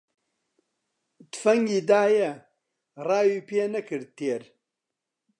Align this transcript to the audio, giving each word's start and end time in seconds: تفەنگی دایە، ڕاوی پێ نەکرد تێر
تفەنگی 1.31 1.81
دایە، 1.89 2.31
ڕاوی 3.07 3.45
پێ 3.47 3.63
نەکرد 3.73 4.07
تێر 4.17 4.43